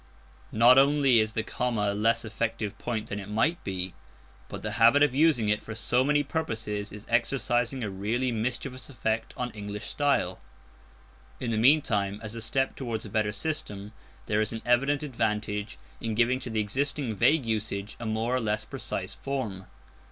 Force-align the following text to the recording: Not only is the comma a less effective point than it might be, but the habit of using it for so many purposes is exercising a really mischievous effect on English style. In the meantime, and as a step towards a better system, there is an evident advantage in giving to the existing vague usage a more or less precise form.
Not 0.51 0.79
only 0.79 1.19
is 1.19 1.33
the 1.33 1.43
comma 1.43 1.89
a 1.91 1.93
less 1.93 2.25
effective 2.25 2.75
point 2.79 3.07
than 3.09 3.19
it 3.19 3.29
might 3.29 3.63
be, 3.63 3.93
but 4.49 4.63
the 4.63 4.71
habit 4.81 5.03
of 5.03 5.13
using 5.13 5.47
it 5.47 5.61
for 5.61 5.75
so 5.75 6.03
many 6.03 6.23
purposes 6.23 6.91
is 6.91 7.05
exercising 7.07 7.83
a 7.83 7.89
really 7.91 8.31
mischievous 8.31 8.89
effect 8.89 9.31
on 9.37 9.51
English 9.51 9.85
style. 9.87 10.41
In 11.39 11.51
the 11.51 11.57
meantime, 11.57 12.15
and 12.15 12.23
as 12.23 12.33
a 12.33 12.41
step 12.41 12.75
towards 12.75 13.05
a 13.05 13.11
better 13.11 13.31
system, 13.31 13.91
there 14.25 14.41
is 14.41 14.51
an 14.51 14.63
evident 14.65 15.03
advantage 15.03 15.77
in 15.99 16.15
giving 16.15 16.39
to 16.39 16.49
the 16.49 16.61
existing 16.61 17.13
vague 17.13 17.45
usage 17.45 17.95
a 17.99 18.07
more 18.07 18.35
or 18.35 18.39
less 18.39 18.65
precise 18.65 19.13
form. 19.13 19.67